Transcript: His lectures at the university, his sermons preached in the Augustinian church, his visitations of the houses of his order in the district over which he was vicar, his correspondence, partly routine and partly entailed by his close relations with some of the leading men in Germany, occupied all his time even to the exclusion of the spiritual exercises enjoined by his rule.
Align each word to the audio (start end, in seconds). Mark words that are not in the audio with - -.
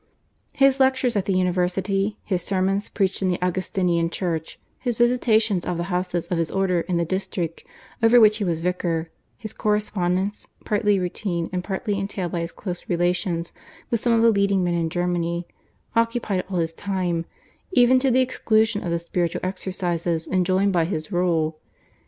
His 0.53 0.79
lectures 0.79 1.15
at 1.15 1.25
the 1.25 1.37
university, 1.37 2.17
his 2.23 2.41
sermons 2.41 2.89
preached 2.89 3.21
in 3.21 3.27
the 3.27 3.39
Augustinian 3.39 4.09
church, 4.09 4.59
his 4.79 4.97
visitations 4.97 5.63
of 5.63 5.77
the 5.77 5.93
houses 5.93 6.25
of 6.29 6.39
his 6.39 6.49
order 6.49 6.81
in 6.81 6.97
the 6.97 7.05
district 7.05 7.63
over 8.01 8.19
which 8.19 8.37
he 8.37 8.43
was 8.43 8.61
vicar, 8.61 9.11
his 9.37 9.53
correspondence, 9.53 10.47
partly 10.65 10.97
routine 10.97 11.51
and 11.53 11.63
partly 11.63 11.99
entailed 11.99 12.31
by 12.31 12.39
his 12.39 12.51
close 12.51 12.89
relations 12.89 13.53
with 13.91 13.99
some 13.99 14.11
of 14.13 14.23
the 14.23 14.31
leading 14.31 14.63
men 14.63 14.73
in 14.73 14.89
Germany, 14.89 15.47
occupied 15.95 16.43
all 16.49 16.57
his 16.57 16.73
time 16.73 17.25
even 17.73 17.99
to 17.99 18.09
the 18.09 18.21
exclusion 18.21 18.83
of 18.83 18.89
the 18.89 18.97
spiritual 18.97 19.41
exercises 19.43 20.27
enjoined 20.27 20.73
by 20.73 20.85
his 20.85 21.11
rule. 21.11 21.59